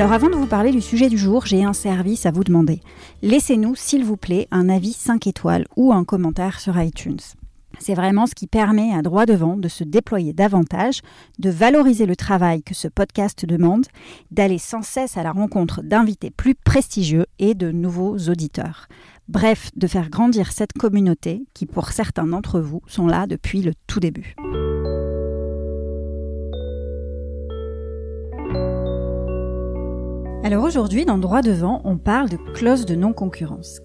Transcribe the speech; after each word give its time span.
Alors 0.00 0.14
avant 0.14 0.30
de 0.30 0.34
vous 0.34 0.46
parler 0.46 0.70
du 0.70 0.80
sujet 0.80 1.10
du 1.10 1.18
jour, 1.18 1.44
j'ai 1.44 1.62
un 1.62 1.74
service 1.74 2.24
à 2.24 2.30
vous 2.30 2.42
demander. 2.42 2.80
Laissez-nous, 3.20 3.74
s'il 3.74 4.02
vous 4.02 4.16
plaît, 4.16 4.48
un 4.50 4.70
avis 4.70 4.94
5 4.94 5.26
étoiles 5.26 5.66
ou 5.76 5.92
un 5.92 6.04
commentaire 6.04 6.58
sur 6.58 6.80
iTunes. 6.80 7.18
C'est 7.78 7.92
vraiment 7.92 8.26
ce 8.26 8.34
qui 8.34 8.46
permet 8.46 8.94
à 8.94 9.02
droit 9.02 9.26
devant 9.26 9.58
de 9.58 9.68
se 9.68 9.84
déployer 9.84 10.32
davantage, 10.32 11.02
de 11.38 11.50
valoriser 11.50 12.06
le 12.06 12.16
travail 12.16 12.62
que 12.62 12.74
ce 12.74 12.88
podcast 12.88 13.44
demande, 13.44 13.84
d'aller 14.30 14.56
sans 14.56 14.80
cesse 14.80 15.18
à 15.18 15.22
la 15.22 15.32
rencontre 15.32 15.82
d'invités 15.82 16.30
plus 16.30 16.54
prestigieux 16.54 17.26
et 17.38 17.52
de 17.52 17.70
nouveaux 17.70 18.16
auditeurs. 18.16 18.86
Bref, 19.28 19.70
de 19.76 19.86
faire 19.86 20.08
grandir 20.08 20.50
cette 20.52 20.72
communauté 20.72 21.44
qui, 21.52 21.66
pour 21.66 21.90
certains 21.90 22.26
d'entre 22.26 22.58
vous, 22.58 22.80
sont 22.86 23.06
là 23.06 23.26
depuis 23.26 23.60
le 23.60 23.74
tout 23.86 24.00
début. 24.00 24.34
Alors 30.42 30.64
aujourd'hui, 30.64 31.04
dans 31.04 31.18
Droit 31.18 31.42
devant, 31.42 31.82
on 31.84 31.98
parle 31.98 32.30
de 32.30 32.38
clause 32.54 32.86
de 32.86 32.94
non-concurrence. 32.94 33.78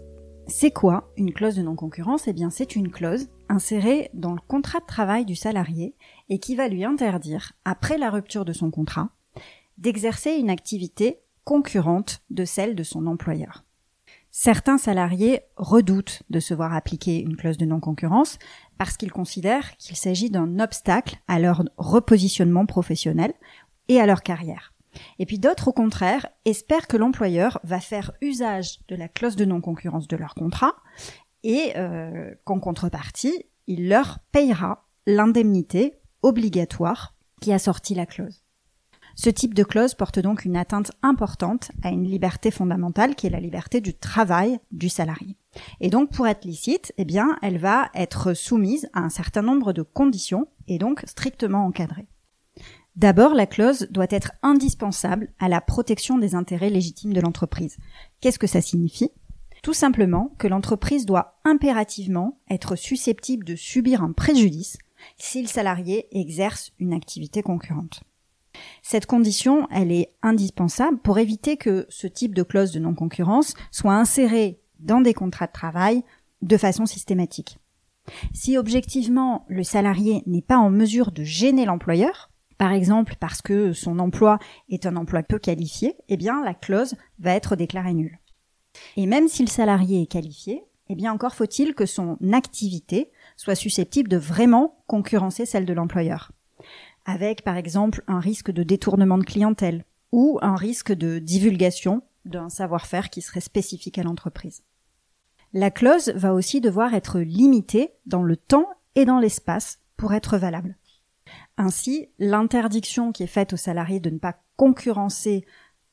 C'est 0.47 0.71
quoi 0.71 1.11
une 1.17 1.33
clause 1.33 1.55
de 1.55 1.61
non-concurrence? 1.61 2.29
Eh 2.29 2.33
bien, 2.33 2.49
c'est 2.49 2.77
une 2.77 2.89
clause 2.89 3.27
insérée 3.49 4.09
dans 4.13 4.31
le 4.31 4.39
contrat 4.47 4.79
de 4.79 4.85
travail 4.85 5.25
du 5.25 5.35
salarié 5.35 5.95
et 6.29 6.39
qui 6.39 6.55
va 6.55 6.69
lui 6.69 6.85
interdire, 6.85 7.51
après 7.65 7.97
la 7.97 8.09
rupture 8.09 8.45
de 8.45 8.53
son 8.53 8.71
contrat, 8.71 9.09
d'exercer 9.77 10.31
une 10.31 10.49
activité 10.49 11.19
concurrente 11.43 12.21
de 12.29 12.45
celle 12.45 12.73
de 12.73 12.83
son 12.83 13.05
employeur. 13.05 13.65
Certains 14.31 14.77
salariés 14.77 15.41
redoutent 15.57 16.23
de 16.29 16.39
se 16.39 16.53
voir 16.53 16.73
appliquer 16.73 17.19
une 17.19 17.35
clause 17.35 17.57
de 17.57 17.65
non-concurrence 17.65 18.39
parce 18.77 18.95
qu'ils 18.95 19.11
considèrent 19.11 19.75
qu'il 19.75 19.97
s'agit 19.97 20.29
d'un 20.29 20.59
obstacle 20.59 21.17
à 21.27 21.37
leur 21.37 21.63
repositionnement 21.77 22.65
professionnel 22.65 23.33
et 23.89 23.99
à 23.99 24.05
leur 24.05 24.23
carrière. 24.23 24.71
Et 25.19 25.25
puis 25.25 25.39
d'autres, 25.39 25.67
au 25.67 25.73
contraire, 25.73 26.27
espèrent 26.45 26.87
que 26.87 26.97
l'employeur 26.97 27.59
va 27.63 27.79
faire 27.79 28.11
usage 28.21 28.79
de 28.87 28.95
la 28.95 29.07
clause 29.07 29.35
de 29.35 29.45
non-concurrence 29.45 30.07
de 30.07 30.17
leur 30.17 30.35
contrat 30.35 30.75
et 31.43 31.73
euh, 31.75 32.33
qu'en 32.43 32.59
contrepartie, 32.59 33.45
il 33.67 33.89
leur 33.89 34.19
payera 34.31 34.87
l'indemnité 35.05 35.93
obligatoire 36.21 37.15
qui 37.41 37.53
a 37.53 37.59
sorti 37.59 37.93
la 37.93 38.05
clause. 38.05 38.45
Ce 39.15 39.29
type 39.29 39.53
de 39.53 39.63
clause 39.63 39.93
porte 39.93 40.19
donc 40.19 40.43
une 40.43 40.57
atteinte 40.57 40.91
importante 41.01 41.71
à 41.83 41.89
une 41.89 42.03
liberté 42.03 42.51
fondamentale 42.51 43.15
qui 43.15 43.27
est 43.27 43.29
la 43.29 43.39
liberté 43.39 43.79
du 43.79 43.93
travail 43.93 44.59
du 44.71 44.89
salarié. 44.89 45.37
Et 45.79 45.89
donc 45.89 46.11
pour 46.11 46.27
être 46.27 46.43
licite, 46.43 46.93
eh 46.97 47.07
elle 47.41 47.57
va 47.57 47.89
être 47.93 48.33
soumise 48.33 48.89
à 48.93 48.99
un 48.99 49.09
certain 49.09 49.41
nombre 49.41 49.71
de 49.71 49.83
conditions 49.83 50.47
et 50.67 50.79
donc 50.79 51.03
strictement 51.05 51.65
encadrée. 51.65 52.07
D'abord, 52.95 53.33
la 53.33 53.45
clause 53.45 53.87
doit 53.91 54.07
être 54.09 54.31
indispensable 54.41 55.29
à 55.39 55.49
la 55.49 55.59
protection 55.59 56.17
des 56.17 56.33
intérêts 56.33 56.69
légitimes 56.69 57.13
de 57.13 57.19
l'entreprise. 57.19 57.77
Qu'est-ce 58.21 58.39
que 58.39 58.47
ça 58.47 58.61
signifie? 58.61 59.11
Tout 59.63 59.73
simplement 59.73 60.33
que 60.37 60.47
l'entreprise 60.47 61.05
doit 61.05 61.39
impérativement 61.43 62.39
être 62.49 62.75
susceptible 62.75 63.43
de 63.43 63.55
subir 63.55 64.01
un 64.01 64.13
préjudice 64.13 64.77
si 65.17 65.41
le 65.41 65.47
salarié 65.47 66.07
exerce 66.17 66.71
une 66.79 66.93
activité 66.93 67.41
concurrente. 67.41 68.03
Cette 68.81 69.05
condition, 69.05 69.67
elle 69.71 69.91
est 69.91 70.13
indispensable 70.21 70.99
pour 70.99 71.19
éviter 71.19 71.57
que 71.57 71.85
ce 71.89 72.07
type 72.07 72.33
de 72.33 72.43
clause 72.43 72.71
de 72.71 72.79
non-concurrence 72.79 73.55
soit 73.71 73.95
inséré 73.95 74.61
dans 74.79 75.01
des 75.01 75.13
contrats 75.13 75.47
de 75.47 75.51
travail 75.51 76.03
de 76.41 76.55
façon 76.55 76.85
systématique. 76.85 77.57
Si 78.33 78.57
objectivement 78.57 79.45
le 79.49 79.63
salarié 79.63 80.23
n'est 80.27 80.41
pas 80.41 80.57
en 80.57 80.69
mesure 80.69 81.11
de 81.11 81.23
gêner 81.23 81.65
l'employeur, 81.65 82.29
par 82.57 82.71
exemple 82.71 83.15
parce 83.19 83.41
que 83.41 83.73
son 83.73 83.99
emploi 83.99 84.39
est 84.69 84.85
un 84.85 84.95
emploi 84.95 85.23
peu 85.23 85.39
qualifié, 85.39 85.95
eh 86.07 86.17
bien 86.17 86.43
la 86.43 86.53
clause 86.53 86.95
va 87.19 87.33
être 87.33 87.55
déclarée 87.55 87.93
nulle. 87.93 88.19
Et 88.97 89.05
même 89.05 89.27
si 89.27 89.43
le 89.43 89.49
salarié 89.49 90.01
est 90.01 90.07
qualifié, 90.07 90.63
eh 90.89 90.95
bien 90.95 91.11
encore 91.11 91.35
faut-il 91.35 91.73
que 91.73 91.85
son 91.85 92.17
activité 92.33 93.11
soit 93.37 93.55
susceptible 93.55 94.09
de 94.09 94.17
vraiment 94.17 94.83
concurrencer 94.87 95.45
celle 95.45 95.65
de 95.65 95.73
l'employeur. 95.73 96.31
Avec 97.05 97.43
par 97.43 97.57
exemple 97.57 98.03
un 98.07 98.19
risque 98.19 98.51
de 98.51 98.63
détournement 98.63 99.17
de 99.17 99.23
clientèle 99.23 99.85
ou 100.11 100.39
un 100.41 100.55
risque 100.55 100.93
de 100.93 101.19
divulgation 101.19 102.01
d'un 102.25 102.49
savoir-faire 102.49 103.09
qui 103.09 103.21
serait 103.21 103.41
spécifique 103.41 103.97
à 103.97 104.03
l'entreprise. 104.03 104.63
La 105.53 105.71
clause 105.71 106.09
va 106.15 106.33
aussi 106.33 106.59
devoir 106.61 106.93
être 106.93 107.19
limitée 107.19 107.91
dans 108.05 108.23
le 108.23 108.35
temps 108.35 108.67
et 108.95 109.05
dans 109.05 109.19
l'espace 109.19 109.79
pour 109.95 110.13
être 110.13 110.37
valable. 110.37 110.75
Ainsi, 111.57 112.09
l'interdiction 112.19 113.11
qui 113.11 113.23
est 113.23 113.27
faite 113.27 113.53
au 113.53 113.57
salarié 113.57 113.99
de 113.99 114.09
ne 114.09 114.17
pas 114.17 114.35
concurrencer 114.57 115.45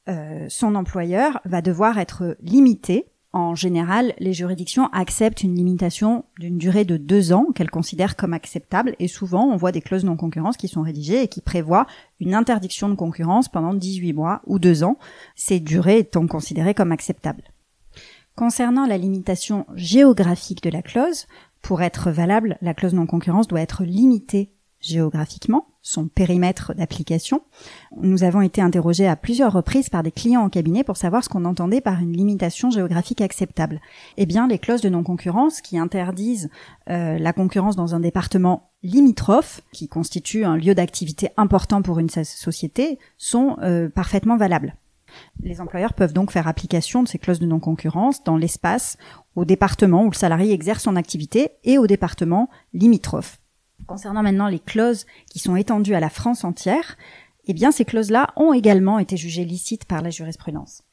euh, 0.08 0.46
son 0.48 0.74
employeur 0.74 1.40
va 1.44 1.62
devoir 1.62 1.98
être 1.98 2.36
limitée. 2.40 3.06
En 3.32 3.54
général, 3.54 4.12
les 4.18 4.32
juridictions 4.32 4.88
acceptent 4.92 5.42
une 5.42 5.54
limitation 5.54 6.24
d'une 6.38 6.58
durée 6.58 6.84
de 6.84 6.96
deux 6.96 7.32
ans 7.32 7.46
qu'elles 7.54 7.70
considèrent 7.70 8.16
comme 8.16 8.34
acceptable 8.34 8.94
et 8.98 9.08
souvent 9.08 9.46
on 9.46 9.56
voit 9.56 9.72
des 9.72 9.80
clauses 9.80 10.04
non-concurrence 10.04 10.56
qui 10.56 10.68
sont 10.68 10.82
rédigées 10.82 11.22
et 11.22 11.28
qui 11.28 11.40
prévoient 11.40 11.86
une 12.20 12.34
interdiction 12.34 12.88
de 12.88 12.94
concurrence 12.94 13.48
pendant 13.48 13.72
18 13.72 14.12
mois 14.12 14.42
ou 14.46 14.58
deux 14.58 14.82
ans, 14.82 14.98
ces 15.34 15.60
durées 15.60 16.00
étant 16.00 16.26
considérées 16.26 16.74
comme 16.74 16.92
acceptables. 16.92 17.44
Concernant 18.34 18.86
la 18.86 18.98
limitation 18.98 19.66
géographique 19.74 20.62
de 20.62 20.70
la 20.70 20.82
clause, 20.82 21.26
pour 21.62 21.80
être 21.82 22.10
valable, 22.10 22.58
la 22.60 22.74
clause 22.74 22.94
non-concurrence 22.94 23.46
doit 23.46 23.60
être 23.60 23.84
limitée 23.84 24.52
géographiquement, 24.82 25.66
son 25.81 26.06
périmètre 26.06 26.75
d'application. 26.75 27.43
Nous 28.00 28.25
avons 28.25 28.41
été 28.43 28.60
interrogés 28.60 29.09
à 29.09 29.16
plusieurs 29.16 29.53
reprises 29.53 29.88
par 29.88 30.03
des 30.03 30.10
clients 30.10 30.43
en 30.43 30.48
cabinet 30.48 30.84
pour 30.84 30.97
savoir 30.97 31.25
ce 31.25 31.28
qu'on 31.28 31.44
entendait 31.44 31.81
par 31.81 32.00
une 32.00 32.12
limitation 32.12 32.70
géographique 32.70 33.20
acceptable. 33.20 33.81
Eh 34.16 34.26
bien, 34.26 34.47
les 34.47 34.59
clauses 34.59 34.81
de 34.81 34.88
non-concurrence 34.88 35.60
qui 35.60 35.78
interdisent 35.78 36.50
euh, 36.91 37.19
la 37.19 37.32
concurrence 37.32 37.76
dans 37.76 37.94
un 37.94 38.00
département 38.00 38.70
limitrophe, 38.82 39.60
qui 39.72 39.88
constitue 39.88 40.44
un 40.44 40.56
lieu 40.56 40.75
d'activité 40.75 41.31
important 41.37 41.82
pour 41.82 41.99
une 41.99 42.10
société, 42.10 42.99
sont 43.16 43.56
euh, 43.62 43.88
parfaitement 43.88 44.37
valables. 44.37 44.76
Les 45.43 45.60
employeurs 45.60 45.94
peuvent 45.94 46.12
donc 46.12 46.31
faire 46.31 46.49
application 46.49 47.03
de 47.03 47.09
ces 47.09 47.19
clauses 47.19 47.41
de 47.41 47.47
non-concurrence 47.47 48.25
dans 48.25 48.37
l'espace, 48.37 48.97
au 49.37 49.44
département 49.44 50.04
où 50.04 50.10
le 50.10 50.16
salarié 50.16 50.53
exerce 50.53 50.84
son 50.84 50.97
activité 50.97 51.50
et 51.64 51.78
au 51.78 51.87
département 51.87 52.49
limitrophe. 52.72 53.41
Concernant 53.87 54.22
maintenant 54.22 54.48
les 54.48 54.60
clauses 54.60 55.06
qui 55.31 55.38
sont 55.38 55.56
étendues 55.56 55.94
à 55.94 56.00
la 56.00 56.10
France 56.10 56.44
entière, 56.44 56.97
eh 57.47 57.53
bien 57.53 57.72
ces 57.72 57.84
clauses-là 57.84 58.28
ont 58.37 58.53
également 58.53 58.98
été 58.98 59.16
jugées 59.16 59.44
licites 59.44 59.84
par 59.84 60.03
la 60.03 60.10
jurisprudence. 60.10 60.84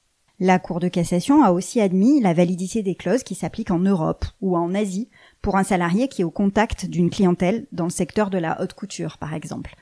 La 0.42 0.58
Cour 0.58 0.80
de 0.80 0.88
cassation 0.88 1.44
a 1.44 1.52
aussi 1.52 1.82
admis 1.82 2.22
la 2.22 2.34
validité 2.34 2.82
des 2.82 2.96
clauses 2.96 3.24
qui 3.24 3.36
s'appliquent 3.36 3.72
en 3.72 3.80
Europe 3.80 4.26
ou 4.40 4.56
en 4.56 4.74
Asie 4.74 5.10
pour 5.42 5.58
un 5.58 5.66
salarié 5.66 6.08
qui 6.08 6.22
est 6.22 6.26
au 6.26 6.32
contact 6.32 6.86
d'une 6.86 7.10
clientèle 7.10 7.68
dans 7.74 7.84
le 7.84 7.90
secteur 7.90 8.30
de 8.30 8.38
la 8.38 8.62
haute 8.62 8.74
couture, 8.74 9.18
par 9.18 9.34
exemple. 9.34 9.76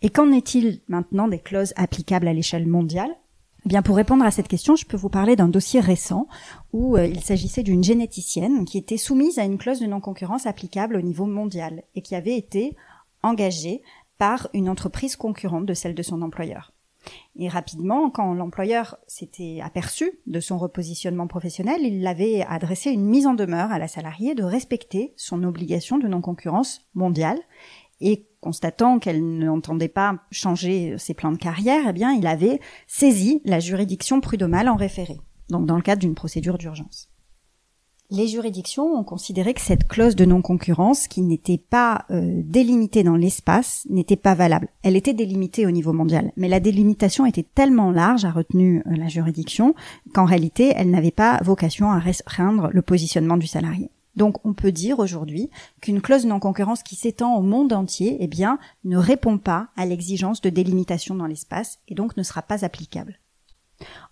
Et 0.00 0.10
qu'en 0.10 0.30
est-il 0.30 0.82
maintenant 0.86 1.26
des 1.26 1.40
clauses 1.40 1.72
applicables 1.76 2.28
à 2.28 2.32
l'échelle 2.32 2.68
mondiale? 2.68 3.10
Eh 3.64 3.68
bien, 3.68 3.82
pour 3.82 3.96
répondre 3.96 4.24
à 4.24 4.30
cette 4.32 4.48
question, 4.48 4.74
je 4.74 4.86
peux 4.86 4.96
vous 4.96 5.08
parler 5.08 5.36
d'un 5.36 5.48
dossier 5.48 5.78
récent 5.78 6.26
où 6.72 6.96
euh, 6.96 7.06
il 7.06 7.20
s'agissait 7.20 7.62
d'une 7.62 7.84
généticienne 7.84 8.64
qui 8.64 8.76
était 8.76 8.96
soumise 8.96 9.38
à 9.38 9.44
une 9.44 9.58
clause 9.58 9.78
de 9.78 9.86
non-concurrence 9.86 10.46
applicable 10.46 10.96
au 10.96 11.00
niveau 11.00 11.26
mondial 11.26 11.84
et 11.94 12.02
qui 12.02 12.16
avait 12.16 12.36
été 12.36 12.76
engagée 13.22 13.82
par 14.18 14.48
une 14.52 14.68
entreprise 14.68 15.14
concurrente 15.14 15.66
de 15.66 15.74
celle 15.74 15.94
de 15.94 16.02
son 16.02 16.22
employeur. 16.22 16.72
Et 17.36 17.48
rapidement, 17.48 18.10
quand 18.10 18.34
l'employeur 18.34 18.96
s'était 19.06 19.60
aperçu 19.62 20.12
de 20.26 20.40
son 20.40 20.58
repositionnement 20.58 21.26
professionnel, 21.26 21.80
il 21.82 22.06
avait 22.06 22.42
adressé 22.42 22.90
une 22.90 23.04
mise 23.04 23.26
en 23.26 23.34
demeure 23.34 23.72
à 23.72 23.78
la 23.78 23.88
salariée 23.88 24.34
de 24.34 24.44
respecter 24.44 25.12
son 25.16 25.42
obligation 25.42 25.98
de 25.98 26.08
non-concurrence 26.08 26.88
mondiale 26.94 27.38
et 28.02 28.26
constatant 28.40 28.98
qu'elle 28.98 29.38
n'entendait 29.38 29.88
pas 29.88 30.16
changer 30.30 30.96
ses 30.98 31.14
plans 31.14 31.32
de 31.32 31.38
carrière, 31.38 31.84
eh 31.88 31.92
bien, 31.92 32.12
il 32.12 32.26
avait 32.26 32.60
saisi 32.86 33.40
la 33.44 33.60
juridiction 33.60 34.20
prud'homale 34.20 34.68
en 34.68 34.76
référé, 34.76 35.20
donc 35.48 35.66
dans 35.66 35.76
le 35.76 35.82
cadre 35.82 36.00
d'une 36.00 36.14
procédure 36.14 36.58
d'urgence. 36.58 37.08
Les 38.14 38.28
juridictions 38.28 38.94
ont 38.94 39.04
considéré 39.04 39.54
que 39.54 39.60
cette 39.62 39.88
clause 39.88 40.16
de 40.16 40.26
non-concurrence, 40.26 41.08
qui 41.08 41.22
n'était 41.22 41.56
pas 41.56 42.04
euh, 42.10 42.42
délimitée 42.44 43.04
dans 43.04 43.16
l'espace, 43.16 43.86
n'était 43.88 44.16
pas 44.16 44.34
valable. 44.34 44.68
Elle 44.82 44.96
était 44.96 45.14
délimitée 45.14 45.64
au 45.64 45.70
niveau 45.70 45.94
mondial, 45.94 46.30
mais 46.36 46.48
la 46.48 46.60
délimitation 46.60 47.24
était 47.24 47.46
tellement 47.54 47.90
large, 47.90 48.26
a 48.26 48.30
retenu 48.30 48.80
euh, 48.80 48.96
la 48.96 49.08
juridiction, 49.08 49.74
qu'en 50.12 50.26
réalité, 50.26 50.74
elle 50.76 50.90
n'avait 50.90 51.10
pas 51.10 51.40
vocation 51.42 51.90
à 51.90 51.98
restreindre 51.98 52.68
le 52.70 52.82
positionnement 52.82 53.38
du 53.38 53.46
salarié. 53.46 53.90
Donc 54.16 54.44
on 54.44 54.52
peut 54.52 54.72
dire 54.72 54.98
aujourd'hui 54.98 55.50
qu'une 55.80 56.00
clause 56.00 56.26
non-concurrence 56.26 56.82
qui 56.82 56.96
s'étend 56.96 57.36
au 57.36 57.42
monde 57.42 57.72
entier, 57.72 58.18
eh 58.20 58.26
bien, 58.26 58.58
ne 58.84 58.96
répond 58.96 59.38
pas 59.38 59.68
à 59.76 59.86
l'exigence 59.86 60.40
de 60.40 60.50
délimitation 60.50 61.14
dans 61.14 61.26
l'espace 61.26 61.78
et 61.88 61.94
donc 61.94 62.16
ne 62.16 62.22
sera 62.22 62.42
pas 62.42 62.64
applicable. 62.64 63.18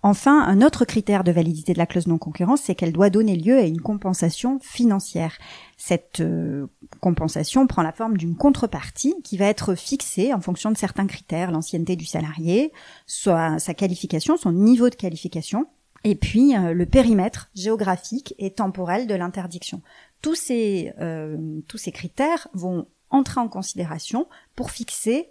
Enfin, 0.02 0.42
un 0.42 0.62
autre 0.62 0.84
critère 0.84 1.24
de 1.24 1.32
validité 1.32 1.72
de 1.72 1.78
la 1.78 1.86
clause 1.86 2.06
non-concurrence, 2.06 2.62
c'est 2.62 2.74
qu'elle 2.74 2.92
doit 2.92 3.10
donner 3.10 3.36
lieu 3.36 3.56
à 3.56 3.62
une 3.62 3.80
compensation 3.80 4.58
financière. 4.60 5.36
Cette 5.76 6.20
euh, 6.20 6.66
compensation 7.00 7.66
prend 7.66 7.82
la 7.82 7.92
forme 7.92 8.16
d'une 8.16 8.36
contrepartie 8.36 9.14
qui 9.22 9.36
va 9.36 9.46
être 9.46 9.74
fixée 9.74 10.32
en 10.34 10.40
fonction 10.40 10.70
de 10.70 10.76
certains 10.76 11.06
critères, 11.06 11.50
l'ancienneté 11.50 11.96
du 11.96 12.06
salarié, 12.06 12.72
soit 13.06 13.58
sa 13.58 13.74
qualification, 13.74 14.36
son 14.36 14.52
niveau 14.52 14.90
de 14.90 14.94
qualification, 14.94 15.66
et 16.04 16.14
puis 16.14 16.56
euh, 16.56 16.72
le 16.72 16.86
périmètre 16.86 17.50
géographique 17.54 18.34
et 18.38 18.50
temporel 18.50 19.06
de 19.06 19.14
l'interdiction. 19.14 19.82
Tous 20.22 20.34
ces, 20.34 20.92
euh, 21.00 21.60
tous 21.68 21.78
ces 21.78 21.92
critères 21.92 22.48
vont 22.52 22.86
entrer 23.10 23.40
en 23.40 23.48
considération 23.48 24.26
pour 24.54 24.70
fixer 24.70 25.28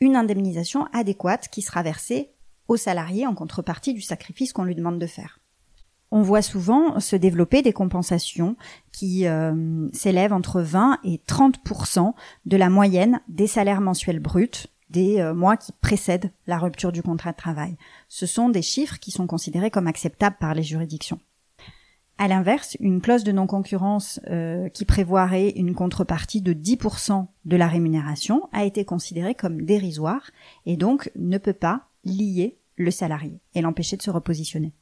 une 0.00 0.16
indemnisation 0.16 0.86
adéquate 0.92 1.48
qui 1.48 1.62
sera 1.62 1.82
versée 1.82 2.30
au 2.68 2.76
salarié 2.76 3.26
en 3.26 3.34
contrepartie 3.34 3.94
du 3.94 4.00
sacrifice 4.00 4.52
qu'on 4.52 4.64
lui 4.64 4.74
demande 4.74 4.98
de 4.98 5.06
faire. 5.06 5.40
On 6.10 6.22
voit 6.22 6.42
souvent 6.42 7.00
se 7.00 7.16
développer 7.16 7.62
des 7.62 7.72
compensations 7.72 8.56
qui 8.92 9.26
euh, 9.26 9.88
s'élèvent 9.92 10.32
entre 10.32 10.60
20 10.60 11.00
et 11.04 11.20
30% 11.26 12.14
de 12.46 12.56
la 12.56 12.70
moyenne 12.70 13.20
des 13.28 13.46
salaires 13.46 13.80
mensuels 13.80 14.20
bruts 14.20 14.68
des 14.94 15.20
euh, 15.20 15.34
mois 15.34 15.56
qui 15.56 15.72
précèdent 15.72 16.30
la 16.46 16.56
rupture 16.56 16.92
du 16.92 17.02
contrat 17.02 17.32
de 17.32 17.36
travail. 17.36 17.76
Ce 18.08 18.26
sont 18.26 18.48
des 18.48 18.62
chiffres 18.62 18.98
qui 18.98 19.10
sont 19.10 19.26
considérés 19.26 19.70
comme 19.70 19.88
acceptables 19.88 20.36
par 20.38 20.54
les 20.54 20.62
juridictions. 20.62 21.18
À 22.16 22.28
l'inverse, 22.28 22.76
une 22.78 23.00
clause 23.00 23.24
de 23.24 23.32
non-concurrence 23.32 24.20
euh, 24.30 24.68
qui 24.68 24.84
prévoirait 24.84 25.50
une 25.50 25.74
contrepartie 25.74 26.40
de 26.40 26.54
10% 26.54 27.26
de 27.44 27.56
la 27.56 27.66
rémunération 27.66 28.48
a 28.52 28.64
été 28.64 28.84
considérée 28.84 29.34
comme 29.34 29.62
dérisoire 29.62 30.30
et 30.64 30.76
donc 30.76 31.10
ne 31.16 31.38
peut 31.38 31.52
pas 31.52 31.88
lier 32.04 32.56
le 32.76 32.92
salarié 32.92 33.40
et 33.54 33.62
l'empêcher 33.62 33.96
de 33.96 34.02
se 34.02 34.10
repositionner. 34.10 34.72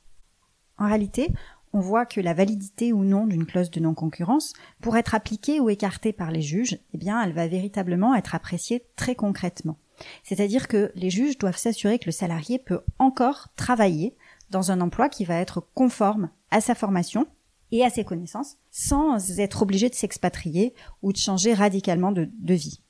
En 0.76 0.88
réalité, 0.88 1.30
on 1.72 1.80
voit 1.80 2.04
que 2.04 2.20
la 2.20 2.34
validité 2.34 2.92
ou 2.92 3.02
non 3.02 3.26
d'une 3.26 3.46
clause 3.46 3.70
de 3.70 3.80
non-concurrence, 3.80 4.52
pour 4.82 4.98
être 4.98 5.14
appliquée 5.14 5.58
ou 5.58 5.70
écartée 5.70 6.12
par 6.12 6.30
les 6.30 6.42
juges, 6.42 6.78
eh 6.92 6.98
bien, 6.98 7.22
elle 7.22 7.32
va 7.32 7.48
véritablement 7.48 8.14
être 8.14 8.34
appréciée 8.34 8.84
très 8.94 9.14
concrètement. 9.14 9.78
C'est-à-dire 10.22 10.68
que 10.68 10.92
les 10.94 11.10
juges 11.10 11.38
doivent 11.38 11.56
s'assurer 11.56 11.98
que 11.98 12.06
le 12.06 12.12
salarié 12.12 12.58
peut 12.58 12.80
encore 12.98 13.48
travailler 13.56 14.16
dans 14.50 14.70
un 14.70 14.80
emploi 14.80 15.08
qui 15.08 15.24
va 15.24 15.36
être 15.36 15.66
conforme 15.74 16.30
à 16.50 16.60
sa 16.60 16.74
formation 16.74 17.26
et 17.72 17.84
à 17.84 17.90
ses 17.90 18.04
connaissances, 18.04 18.58
sans 18.70 19.40
être 19.40 19.62
obligé 19.62 19.88
de 19.88 19.94
s'expatrier 19.94 20.74
ou 21.00 21.12
de 21.12 21.16
changer 21.16 21.54
radicalement 21.54 22.12
de, 22.12 22.28
vie. 22.54 22.82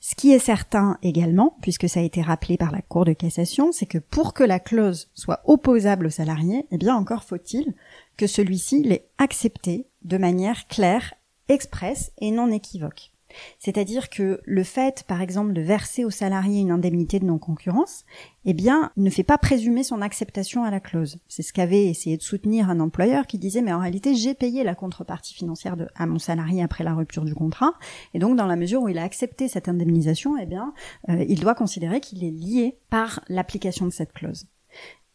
Ce 0.00 0.14
qui 0.14 0.32
est 0.32 0.40
certain 0.40 0.98
également, 1.02 1.56
puisque 1.62 1.88
ça 1.88 2.00
a 2.00 2.02
été 2.02 2.20
rappelé 2.20 2.58
par 2.58 2.72
la 2.72 2.82
Cour 2.82 3.04
de 3.04 3.12
cassation, 3.12 3.72
c'est 3.72 3.86
que 3.86 3.98
pour 3.98 4.34
que 4.34 4.44
la 4.44 4.58
clause 4.58 5.08
soit 5.14 5.40
opposable 5.44 6.06
au 6.06 6.10
salarié, 6.10 6.66
eh 6.70 6.76
bien 6.76 6.96
encore 6.96 7.24
faut-il 7.24 7.72
que 8.16 8.26
celui-ci 8.26 8.82
l'ait 8.82 9.08
acceptée 9.16 9.86
de 10.02 10.18
manière 10.18 10.66
claire, 10.66 11.14
expresse 11.48 12.12
et 12.18 12.30
non 12.30 12.50
équivoque. 12.50 13.13
C'est-à-dire 13.58 14.10
que 14.10 14.40
le 14.44 14.62
fait, 14.64 15.04
par 15.06 15.20
exemple, 15.20 15.52
de 15.52 15.60
verser 15.60 16.04
au 16.04 16.10
salarié 16.10 16.60
une 16.60 16.70
indemnité 16.70 17.20
de 17.20 17.24
non-concurrence, 17.24 18.04
eh 18.44 18.52
bien, 18.52 18.90
ne 18.96 19.10
fait 19.10 19.22
pas 19.22 19.38
présumer 19.38 19.82
son 19.82 20.02
acceptation 20.02 20.64
à 20.64 20.70
la 20.70 20.80
clause. 20.80 21.18
C'est 21.28 21.42
ce 21.42 21.52
qu'avait 21.52 21.86
essayé 21.86 22.16
de 22.16 22.22
soutenir 22.22 22.70
un 22.70 22.80
employeur 22.80 23.26
qui 23.26 23.38
disait, 23.38 23.62
mais 23.62 23.72
en 23.72 23.80
réalité, 23.80 24.14
j'ai 24.14 24.34
payé 24.34 24.64
la 24.64 24.74
contrepartie 24.74 25.34
financière 25.34 25.76
de, 25.76 25.88
à 25.94 26.06
mon 26.06 26.18
salarié 26.18 26.62
après 26.62 26.84
la 26.84 26.94
rupture 26.94 27.24
du 27.24 27.34
contrat, 27.34 27.72
et 28.12 28.18
donc 28.18 28.36
dans 28.36 28.46
la 28.46 28.56
mesure 28.56 28.82
où 28.82 28.88
il 28.88 28.98
a 28.98 29.02
accepté 29.02 29.48
cette 29.48 29.68
indemnisation, 29.68 30.36
eh 30.36 30.46
bien, 30.46 30.74
euh, 31.08 31.24
il 31.28 31.40
doit 31.40 31.54
considérer 31.54 32.00
qu'il 32.00 32.24
est 32.24 32.30
lié 32.30 32.78
par 32.90 33.20
l'application 33.28 33.86
de 33.86 33.92
cette 33.92 34.12
clause. 34.12 34.46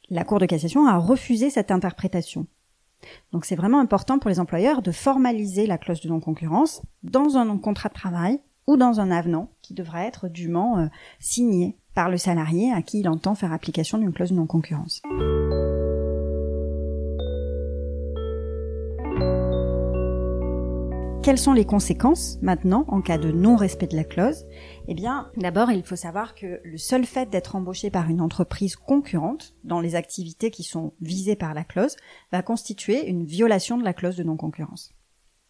La 0.09 0.23
Cour 0.23 0.39
de 0.39 0.45
cassation 0.47 0.87
a 0.87 0.97
refusé 0.97 1.49
cette 1.49 1.69
interprétation. 1.69 2.47
Donc 3.31 3.45
c'est 3.45 3.55
vraiment 3.55 3.79
important 3.79 4.19
pour 4.19 4.29
les 4.29 4.39
employeurs 4.39 4.81
de 4.81 4.91
formaliser 4.91 5.67
la 5.67 5.77
clause 5.77 6.01
de 6.01 6.09
non-concurrence 6.09 6.81
dans 7.03 7.37
un 7.37 7.57
contrat 7.57 7.89
de 7.89 7.93
travail 7.93 8.39
ou 8.67 8.77
dans 8.77 8.99
un 8.99 9.11
avenant 9.11 9.49
qui 9.61 9.73
devra 9.73 10.05
être 10.05 10.27
dûment 10.27 10.77
euh, 10.77 10.87
signé 11.19 11.77
par 11.95 12.09
le 12.09 12.17
salarié 12.17 12.71
à 12.71 12.81
qui 12.81 12.99
il 12.99 13.09
entend 13.09 13.35
faire 13.35 13.51
application 13.51 13.97
d'une 13.97 14.13
clause 14.13 14.29
de 14.29 14.35
non-concurrence. 14.35 15.01
Quelles 21.29 21.37
sont 21.37 21.53
les 21.53 21.63
conséquences 21.63 22.39
maintenant 22.41 22.85
en 22.87 23.01
cas 23.01 23.19
de 23.19 23.31
non-respect 23.31 23.85
de 23.85 23.95
la 23.95 24.03
clause? 24.03 24.47
Eh 24.87 24.95
bien, 24.95 25.29
d'abord, 25.37 25.69
il 25.69 25.83
faut 25.83 25.95
savoir 25.95 26.33
que 26.33 26.59
le 26.63 26.77
seul 26.79 27.05
fait 27.05 27.29
d'être 27.29 27.55
embauché 27.55 27.91
par 27.91 28.09
une 28.09 28.19
entreprise 28.19 28.75
concurrente 28.75 29.53
dans 29.63 29.79
les 29.79 29.93
activités 29.93 30.49
qui 30.49 30.63
sont 30.63 30.93
visées 31.01 31.35
par 31.35 31.53
la 31.53 31.63
clause 31.63 31.97
va 32.31 32.41
constituer 32.41 33.07
une 33.07 33.25
violation 33.25 33.77
de 33.77 33.83
la 33.83 33.93
clause 33.93 34.15
de 34.15 34.23
non-concurrence. 34.23 34.91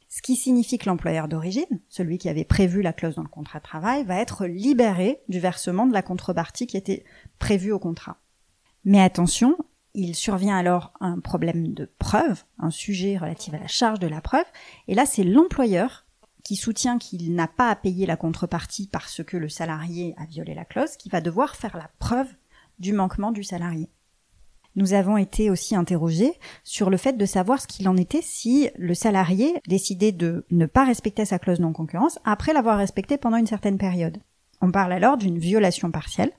Ce 0.09 0.21
qui 0.21 0.35
signifie 0.35 0.79
que 0.79 0.89
l'employeur 0.89 1.29
d'origine, 1.29 1.79
celui 1.87 2.17
qui 2.17 2.27
avait 2.27 2.43
prévu 2.43 2.81
la 2.81 2.91
clause 2.91 3.15
dans 3.15 3.23
le 3.23 3.29
contrat 3.29 3.59
de 3.59 3.63
travail, 3.63 4.03
va 4.03 4.19
être 4.19 4.47
libéré 4.47 5.21
du 5.29 5.39
versement 5.39 5.87
de 5.87 5.93
la 5.93 6.01
contrepartie 6.01 6.67
qui 6.67 6.75
était 6.75 7.05
prévue 7.37 7.71
au 7.71 7.79
contrat. 7.79 8.17
Mais 8.83 8.99
attention, 8.99 9.55
il 9.93 10.15
survient 10.15 10.57
alors 10.57 10.93
un 10.99 11.19
problème 11.19 11.73
de 11.73 11.89
preuve, 11.97 12.43
un 12.59 12.71
sujet 12.71 13.17
relatif 13.17 13.53
à 13.53 13.59
la 13.59 13.67
charge 13.67 13.99
de 13.99 14.07
la 14.07 14.21
preuve, 14.21 14.45
et 14.87 14.95
là 14.95 15.05
c'est 15.05 15.23
l'employeur 15.23 16.05
qui 16.43 16.55
soutient 16.55 16.97
qu'il 16.97 17.35
n'a 17.35 17.47
pas 17.47 17.69
à 17.69 17.75
payer 17.75 18.05
la 18.05 18.15
contrepartie 18.15 18.87
parce 18.91 19.23
que 19.23 19.37
le 19.37 19.49
salarié 19.49 20.15
a 20.17 20.25
violé 20.25 20.53
la 20.53 20.65
clause, 20.65 20.95
qui 20.97 21.09
va 21.09 21.21
devoir 21.21 21.55
faire 21.55 21.77
la 21.77 21.89
preuve 21.99 22.29
du 22.79 22.93
manquement 22.93 23.31
du 23.31 23.43
salarié. 23.43 23.89
Nous 24.75 24.93
avons 24.93 25.17
été 25.17 25.49
aussi 25.49 25.75
interrogés 25.75 26.33
sur 26.63 26.89
le 26.89 26.97
fait 26.97 27.17
de 27.17 27.25
savoir 27.25 27.59
ce 27.59 27.67
qu'il 27.67 27.89
en 27.89 27.97
était 27.97 28.21
si 28.21 28.69
le 28.77 28.93
salarié 28.93 29.59
décidait 29.67 30.11
de 30.11 30.45
ne 30.51 30.65
pas 30.65 30.85
respecter 30.85 31.25
sa 31.25 31.39
clause 31.39 31.59
non 31.59 31.73
concurrence 31.73 32.19
après 32.23 32.53
l'avoir 32.53 32.77
respectée 32.77 33.17
pendant 33.17 33.37
une 33.37 33.47
certaine 33.47 33.77
période. 33.77 34.17
On 34.61 34.71
parle 34.71 34.93
alors 34.93 35.17
d'une 35.17 35.39
violation 35.39 35.91
partielle, 35.91 36.31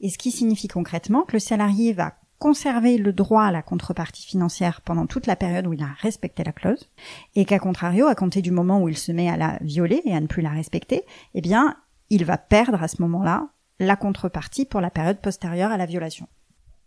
et 0.00 0.10
ce 0.10 0.18
qui 0.18 0.30
signifie 0.30 0.68
concrètement 0.68 1.22
que 1.22 1.34
le 1.34 1.38
salarié 1.38 1.92
va 1.92 2.16
conserver 2.38 2.98
le 2.98 3.12
droit 3.12 3.44
à 3.44 3.52
la 3.52 3.62
contrepartie 3.62 4.26
financière 4.26 4.80
pendant 4.80 5.06
toute 5.06 5.26
la 5.26 5.36
période 5.36 5.66
où 5.66 5.72
il 5.72 5.82
a 5.82 5.94
respecté 6.00 6.44
la 6.44 6.52
clause, 6.52 6.88
et 7.34 7.44
qu'à 7.44 7.58
contrario, 7.58 8.06
à 8.06 8.14
compter 8.14 8.42
du 8.42 8.50
moment 8.50 8.80
où 8.80 8.88
il 8.88 8.96
se 8.96 9.12
met 9.12 9.28
à 9.28 9.36
la 9.36 9.58
violer 9.60 10.02
et 10.04 10.14
à 10.14 10.20
ne 10.20 10.26
plus 10.26 10.42
la 10.42 10.50
respecter, 10.50 11.04
eh 11.34 11.40
bien, 11.40 11.76
il 12.10 12.24
va 12.24 12.38
perdre 12.38 12.82
à 12.82 12.88
ce 12.88 13.02
moment-là 13.02 13.48
la 13.80 13.96
contrepartie 13.96 14.64
pour 14.64 14.80
la 14.80 14.90
période 14.90 15.20
postérieure 15.20 15.72
à 15.72 15.76
la 15.76 15.86
violation. 15.86 16.26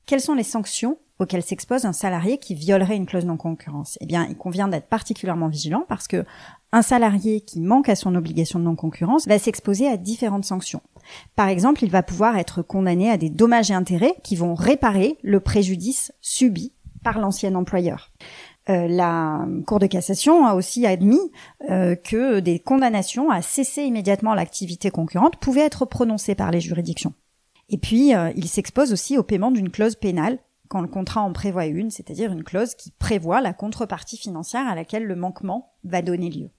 Quelles 0.06 0.22
sont 0.22 0.36
les 0.36 0.44
sanctions 0.44 0.98
auxquelles 1.22 1.44
s'expose 1.44 1.86
un 1.86 1.94
salarié 1.94 2.38
qui 2.38 2.56
violerait 2.56 2.96
une 2.96 3.06
clause 3.06 3.26
non 3.26 3.38
concurrence 3.38 3.98
Eh 4.02 4.06
bien, 4.06 4.26
il 4.30 4.36
convient 4.36 4.68
d'être 4.68 4.88
particulièrement 4.88 5.48
vigilant 5.48 5.86
parce 5.88 6.08
que 6.08 6.26
un 6.72 6.82
salarié 6.82 7.42
qui 7.42 7.60
manque 7.60 7.90
à 7.90 7.96
son 7.96 8.16
obligation 8.16 8.60
de 8.60 8.64
non 8.64 8.76
concurrence 8.76 9.28
va 9.28 9.38
s'exposer 9.38 9.88
à 9.88 9.98
différentes 9.98 10.46
sanctions. 10.46 10.82
Par 11.36 11.48
exemple, 11.48 11.84
il 11.84 11.92
va 11.92 12.04
pouvoir 12.04 12.38
être 12.38 12.62
condamné 12.62 13.10
à 13.10 13.18
des 13.18 13.30
dommages 13.30 13.72
et 13.72 13.74
intérêts 13.74 14.16
qui 14.24 14.36
vont 14.36 14.56
réparer 14.56 15.18
le 15.22 15.40
préjudice 15.40 16.12
subi 16.22 16.74
par 17.04 17.20
l'ancien 17.20 17.56
employeur. 17.56 18.12
Euh, 18.70 18.88
la 18.88 19.46
Cour 19.66 19.80
de 19.80 19.88
cassation 19.88 20.46
a 20.46 20.54
aussi 20.54 20.86
admis 20.86 21.32
euh, 21.70 21.96
que 21.96 22.40
des 22.40 22.60
condamnations 22.60 23.30
à 23.32 23.42
cesser 23.42 23.84
immédiatement 23.84 24.34
l'activité 24.34 24.92
concurrente 24.92 25.38
pouvaient 25.38 25.62
être 25.62 25.86
prononcées 25.86 26.36
par 26.36 26.52
les 26.52 26.62
juridictions. 26.62 27.14
Et 27.70 27.78
puis, 27.78 28.14
euh, 28.14 28.32
il 28.36 28.48
s'expose 28.48 28.94
aussi 28.94 29.18
au 29.18 29.24
paiement 29.24 29.52
d'une 29.52 29.72
clause 29.72 29.96
pénale 29.96 30.40
quand 30.72 30.80
le 30.80 30.88
contrat 30.88 31.22
en 31.22 31.34
prévoit 31.34 31.66
une, 31.66 31.92
c'est-à-dire 31.92 32.32
une 32.32 32.46
clause 32.46 32.76
qui 32.76 32.92
prévoit 32.92 33.42
la 33.42 33.52
contrepartie 33.52 34.16
financière 34.16 34.66
à 34.70 34.74
laquelle 34.74 35.04
le 35.04 35.18
manquement 35.18 35.74
va 35.84 36.02
donner 36.02 36.30
lieu. 36.30 36.50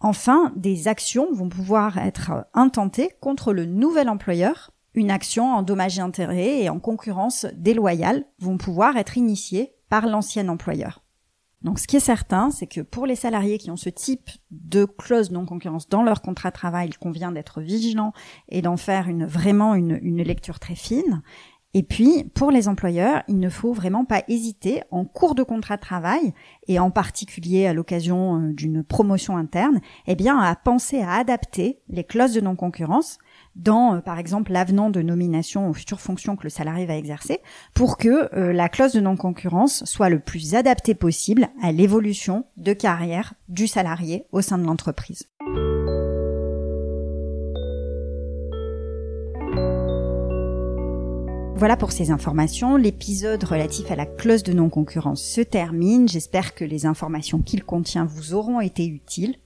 Enfin, 0.00 0.52
des 0.54 0.86
actions 0.86 1.32
vont 1.32 1.48
pouvoir 1.48 1.96
être 1.96 2.46
intentées 2.52 3.10
contre 3.22 3.54
le 3.54 3.64
nouvel 3.64 4.10
employeur. 4.10 4.70
Une 4.92 5.10
action 5.10 5.50
en 5.50 5.62
dommages 5.62 5.98
et 5.98 6.02
intérêts 6.02 6.62
et 6.62 6.68
en 6.68 6.78
concurrence 6.78 7.46
déloyale 7.54 8.26
vont 8.38 8.58
pouvoir 8.58 8.98
être 8.98 9.16
initiées 9.16 9.72
par 9.88 10.06
l'ancien 10.06 10.46
employeur. 10.48 11.02
Donc 11.62 11.78
ce 11.78 11.86
qui 11.86 11.96
est 11.96 12.00
certain, 12.00 12.50
c'est 12.50 12.66
que 12.66 12.82
pour 12.82 13.06
les 13.06 13.16
salariés 13.16 13.56
qui 13.56 13.70
ont 13.70 13.76
ce 13.76 13.90
type 13.90 14.30
de 14.50 14.84
clause 14.84 15.30
non-concurrence 15.30 15.88
dans 15.88 16.02
leur 16.02 16.20
contrat 16.20 16.50
de 16.50 16.54
travail, 16.54 16.88
il 16.88 16.98
convient 16.98 17.32
d'être 17.32 17.62
vigilant 17.62 18.12
et 18.48 18.60
d'en 18.62 18.76
faire 18.76 19.08
une, 19.08 19.24
vraiment 19.24 19.74
une, 19.74 19.98
une 20.02 20.22
lecture 20.22 20.58
très 20.58 20.74
fine. 20.74 21.22
Et 21.72 21.84
puis, 21.84 22.24
pour 22.34 22.50
les 22.50 22.66
employeurs, 22.66 23.22
il 23.28 23.38
ne 23.38 23.48
faut 23.48 23.72
vraiment 23.72 24.04
pas 24.04 24.24
hésiter 24.26 24.82
en 24.90 25.04
cours 25.04 25.36
de 25.36 25.44
contrat 25.44 25.76
de 25.76 25.80
travail, 25.80 26.34
et 26.66 26.80
en 26.80 26.90
particulier 26.90 27.66
à 27.66 27.72
l'occasion 27.72 28.36
euh, 28.36 28.52
d'une 28.52 28.82
promotion 28.82 29.36
interne, 29.36 29.80
eh 30.08 30.16
bien, 30.16 30.36
à 30.38 30.56
penser 30.56 31.00
à 31.00 31.12
adapter 31.12 31.78
les 31.88 32.02
clauses 32.02 32.34
de 32.34 32.40
non-concurrence 32.40 33.18
dans, 33.54 33.94
euh, 33.94 34.00
par 34.00 34.18
exemple, 34.18 34.50
l'avenant 34.50 34.90
de 34.90 35.00
nomination 35.00 35.68
aux 35.68 35.72
futures 35.72 36.00
fonctions 36.00 36.34
que 36.34 36.42
le 36.42 36.50
salarié 36.50 36.86
va 36.86 36.96
exercer, 36.96 37.38
pour 37.72 37.98
que 37.98 38.34
euh, 38.34 38.52
la 38.52 38.68
clause 38.68 38.92
de 38.92 39.00
non-concurrence 39.00 39.84
soit 39.84 40.08
le 40.08 40.18
plus 40.18 40.56
adaptée 40.56 40.96
possible 40.96 41.48
à 41.62 41.70
l'évolution 41.70 42.46
de 42.56 42.72
carrière 42.72 43.34
du 43.48 43.68
salarié 43.68 44.26
au 44.32 44.40
sein 44.40 44.58
de 44.58 44.64
l'entreprise. 44.64 45.28
Voilà 51.60 51.76
pour 51.76 51.92
ces 51.92 52.10
informations. 52.10 52.76
L'épisode 52.76 53.44
relatif 53.44 53.90
à 53.90 53.94
la 53.94 54.06
clause 54.06 54.42
de 54.42 54.54
non-concurrence 54.54 55.22
se 55.22 55.42
termine. 55.42 56.08
J'espère 56.08 56.54
que 56.54 56.64
les 56.64 56.86
informations 56.86 57.40
qu'il 57.42 57.64
contient 57.64 58.06
vous 58.06 58.32
auront 58.32 58.62
été 58.62 58.86
utiles. 58.86 59.36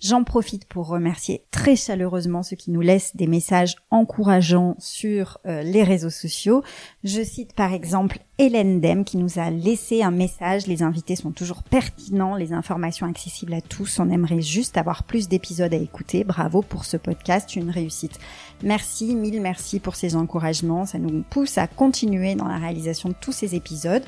J'en 0.00 0.24
profite 0.24 0.66
pour 0.66 0.88
remercier 0.88 1.44
très 1.50 1.76
chaleureusement 1.76 2.42
ceux 2.42 2.56
qui 2.56 2.70
nous 2.70 2.80
laissent 2.80 3.16
des 3.16 3.26
messages 3.26 3.76
encourageants 3.90 4.76
sur 4.78 5.38
euh, 5.46 5.62
les 5.62 5.82
réseaux 5.82 6.10
sociaux. 6.10 6.62
Je 7.04 7.22
cite 7.22 7.54
par 7.54 7.72
exemple 7.72 8.18
Hélène 8.38 8.80
Dem 8.80 9.04
qui 9.04 9.16
nous 9.16 9.38
a 9.38 9.50
laissé 9.50 10.02
un 10.02 10.10
message. 10.10 10.66
Les 10.66 10.82
invités 10.82 11.16
sont 11.16 11.30
toujours 11.30 11.62
pertinents, 11.62 12.36
les 12.36 12.52
informations 12.52 13.06
accessibles 13.06 13.54
à 13.54 13.60
tous. 13.60 13.98
On 13.98 14.10
aimerait 14.10 14.42
juste 14.42 14.76
avoir 14.76 15.04
plus 15.04 15.28
d'épisodes 15.28 15.72
à 15.72 15.78
écouter. 15.78 16.24
Bravo 16.24 16.62
pour 16.62 16.84
ce 16.84 16.96
podcast, 16.96 17.56
une 17.56 17.70
réussite. 17.70 18.18
Merci, 18.62 19.14
mille 19.14 19.40
merci 19.40 19.80
pour 19.80 19.96
ces 19.96 20.16
encouragements. 20.16 20.86
Ça 20.86 20.98
nous 20.98 21.22
pousse 21.28 21.58
à 21.58 21.66
continuer 21.66 22.34
dans 22.34 22.48
la 22.48 22.58
réalisation 22.58 23.08
de 23.08 23.14
tous 23.20 23.32
ces 23.32 23.54
épisodes. 23.54 24.04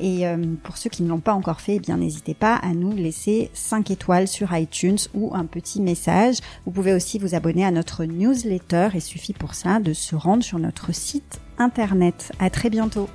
Et 0.00 0.26
euh, 0.26 0.36
pour 0.62 0.76
ceux 0.76 0.90
qui 0.90 1.02
ne 1.02 1.08
l'ont 1.08 1.20
pas 1.20 1.34
encore 1.34 1.60
fait, 1.60 1.76
eh 1.76 1.80
bien 1.80 1.96
n'hésitez 1.96 2.34
pas 2.34 2.56
à 2.56 2.74
nous 2.74 2.92
laisser 2.92 3.50
5 3.54 3.90
étoiles 3.90 4.28
sur 4.28 4.54
iTunes 4.56 4.98
ou 5.14 5.34
un 5.34 5.46
petit 5.46 5.80
message. 5.80 6.36
Vous 6.64 6.72
pouvez 6.72 6.92
aussi 6.92 7.18
vous 7.18 7.34
abonner 7.34 7.64
à 7.64 7.70
notre 7.70 8.04
newsletter. 8.04 8.88
Il 8.94 9.00
suffit 9.00 9.32
pour 9.32 9.54
ça 9.54 9.80
de 9.80 9.92
se 9.92 10.14
rendre 10.14 10.42
sur 10.42 10.58
notre 10.58 10.94
site 10.94 11.40
internet. 11.58 12.32
À 12.38 12.50
très 12.50 12.70
bientôt. 12.70 13.08